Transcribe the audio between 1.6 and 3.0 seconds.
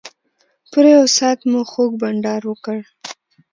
خوږ بنډار وکړ.